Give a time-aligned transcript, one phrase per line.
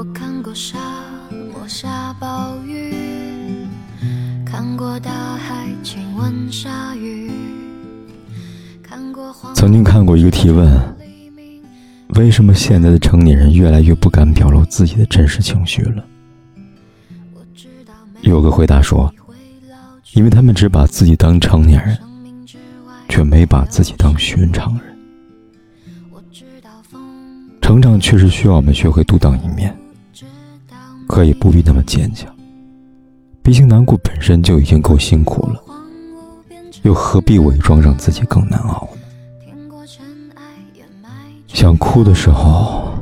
[0.00, 0.78] 我看过沙
[1.52, 3.66] 漠下暴雨，
[4.46, 7.30] 看过大海亲吻鲨鱼，
[8.82, 10.96] 看过曾经看过一个提问：
[12.14, 16.02] 为什么现在的成年人越来越不敢表露自己的真实情绪了？
[18.22, 19.12] 有个回答说：
[20.14, 21.98] 因为他们只把自己当成年人，
[23.06, 24.98] 却没把自己当寻常人。
[27.60, 29.76] 成长确实需要我们学会独当一面。
[31.08, 32.32] 可以不必那么坚强，
[33.42, 35.60] 毕竟难过本身就已经够辛苦了，
[36.82, 39.00] 又何必伪装让自己更难熬呢？
[41.48, 42.92] 想哭的时候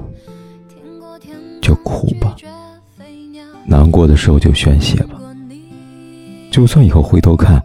[1.60, 2.34] 就哭吧，
[3.66, 5.20] 难过的时候就宣泄吧。
[6.50, 7.62] 就算以后回头看，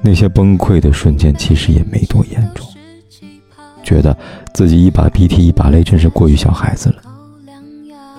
[0.00, 2.66] 那些崩溃的瞬间其实也没多严重，
[3.84, 4.16] 觉得
[4.54, 7.02] 自己一把鼻涕一把泪，真是过于小孩子了，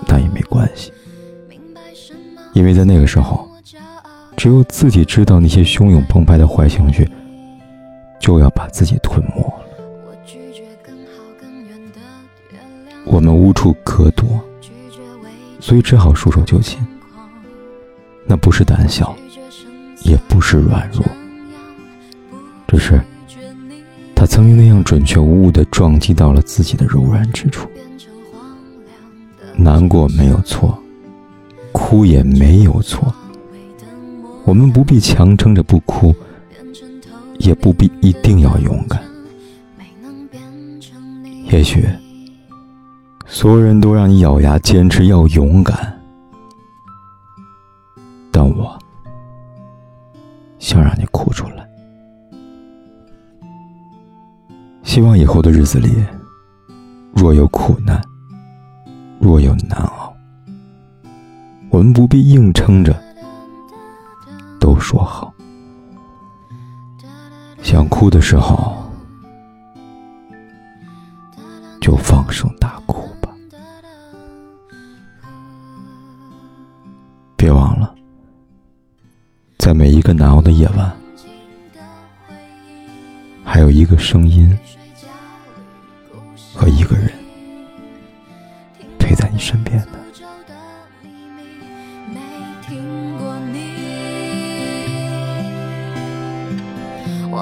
[0.06, 0.92] 但也没关系。
[2.54, 3.48] 因为在那个时候，
[4.36, 7.10] 只有自己知道那些汹涌澎湃的坏情绪
[8.20, 9.54] 就要把自己吞没了。
[13.06, 14.28] 我们无处可躲，
[15.60, 16.80] 所以只好束手就擒。
[18.26, 19.16] 那不是胆小，
[20.04, 21.04] 也不是软弱，
[22.68, 23.02] 只是
[24.16, 27.68] 他曾经那样准确无误地撞击到了自己的柔软之处。
[29.56, 30.78] 难过没有错。
[31.92, 33.13] 哭也没有错，
[34.46, 36.16] 我们不必强撑着不哭，
[37.40, 39.03] 也不必一定要勇敢。
[41.47, 41.85] 也许，
[43.25, 46.01] 所有人都让你咬牙坚持要勇敢，
[48.31, 48.80] 但我
[50.59, 51.69] 想让你哭出来。
[54.84, 55.90] 希望以后的日子里，
[57.13, 58.01] 若有苦难，
[59.19, 60.11] 若有难熬。
[61.81, 62.96] 我们不必硬撑着，
[64.59, 65.34] 都说好。
[67.64, 68.88] 想哭的时候，
[71.81, 73.34] 就放声大哭吧。
[77.36, 77.96] 别忘了，
[79.58, 80.96] 在每一个难熬的夜晚，
[83.44, 84.56] 还有一个声音
[86.53, 87.12] 和一个人
[89.00, 90.00] 陪在你身边的。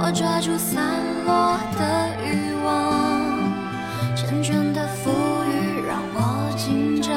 [0.01, 0.81] 我抓住散
[1.25, 2.71] 落的欲望，
[4.15, 5.11] 缱绻的浮
[5.43, 7.11] 语让我紧张。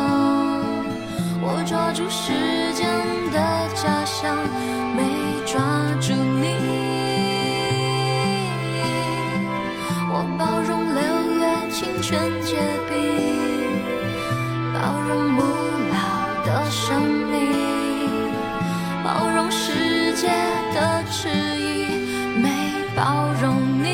[1.41, 2.33] 我抓住时
[2.75, 2.85] 间
[3.31, 3.39] 的
[3.77, 4.37] 假象，
[4.97, 5.01] 没
[5.47, 5.63] 抓
[6.01, 6.59] 住你。
[10.11, 11.01] 我包容六
[11.39, 12.59] 月清泉结
[12.91, 12.91] 冰，
[14.75, 15.41] 包容不
[15.95, 15.95] 老
[16.45, 17.01] 的生
[17.31, 17.47] 命，
[19.05, 20.27] 包容世界
[20.75, 21.29] 的迟
[21.61, 21.62] 疑。
[23.03, 23.89] 包容你，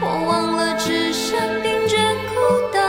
[0.00, 2.00] 我忘了置身冰卷
[2.30, 2.34] 孤
[2.72, 2.80] 岛，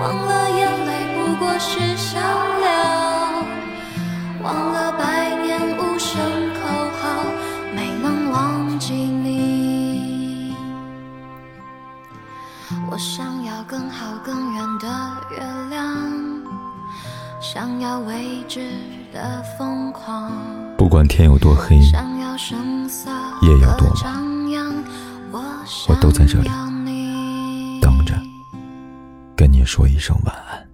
[0.00, 2.72] 忘了眼泪不过是笑料，
[4.42, 6.16] 忘了百年无声
[6.54, 6.58] 口
[7.02, 7.04] 号，
[7.76, 10.56] 没能忘记你。
[12.90, 14.88] 我想要更好更圆的
[15.32, 15.36] 月
[15.68, 15.84] 亮，
[17.40, 18.72] 想要未知
[19.12, 20.32] 的疯狂。
[20.76, 25.44] 不管天有多黑，夜有多晚，
[25.88, 26.50] 我都在这里
[27.80, 28.14] 等着，
[29.36, 30.67] 跟你说一声晚安。